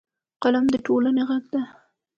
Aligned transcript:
قلم 0.43 0.65
د 0.73 0.75
ټولنې 0.85 1.23
غږ 1.29 1.43
دی 1.53 1.61